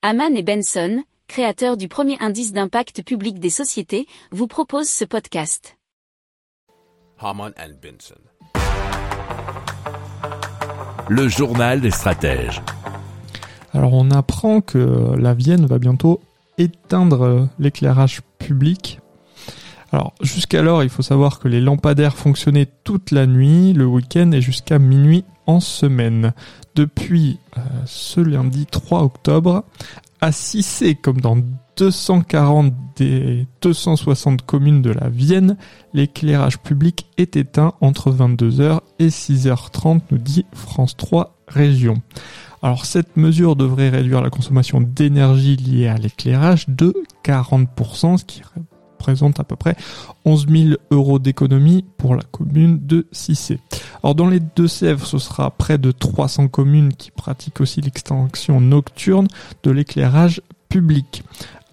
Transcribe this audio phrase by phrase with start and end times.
[0.00, 5.76] Haman et Benson, créateurs du premier indice d'impact public des sociétés, vous proposent ce podcast.
[7.18, 8.14] Haman and Benson.
[11.08, 12.62] Le journal des stratèges.
[13.74, 16.20] Alors on apprend que la Vienne va bientôt
[16.58, 19.00] éteindre l'éclairage public.
[19.90, 24.42] Alors jusqu'alors, il faut savoir que les lampadaires fonctionnaient toute la nuit, le week-end et
[24.42, 26.32] jusqu'à minuit en semaine.
[26.76, 29.64] Depuis euh, ce lundi 3 octobre,
[30.20, 31.38] à Cissé, comme dans
[31.76, 35.56] 240 des 260 communes de la Vienne,
[35.94, 42.02] l'éclairage public est éteint entre 22h et 6h30, nous dit France 3 Région.
[42.62, 46.92] Alors cette mesure devrait réduire la consommation d'énergie liée à l'éclairage de
[47.24, 48.42] 40%, ce qui
[48.98, 49.76] représente à peu près
[50.24, 53.60] 11 000 euros d'économie pour la commune de Cissé.
[54.02, 59.28] Alors dans les Deux-Sèvres, ce sera près de 300 communes qui pratiquent aussi l'extension nocturne
[59.62, 61.22] de l'éclairage public.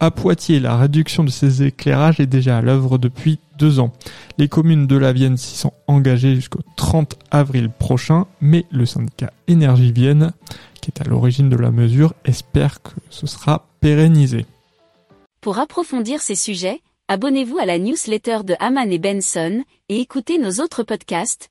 [0.00, 3.92] À Poitiers, la réduction de ces éclairages est déjà à l'œuvre depuis deux ans.
[4.38, 9.32] Les communes de la Vienne s'y sont engagées jusqu'au 30 avril prochain, mais le syndicat
[9.46, 10.32] Énergie Vienne,
[10.80, 14.46] qui est à l'origine de la mesure, espère que ce sera pérennisé.
[15.40, 20.62] Pour approfondir ces sujets, abonnez-vous à la newsletter de Haman et Benson et écoutez nos
[20.62, 21.50] autres podcasts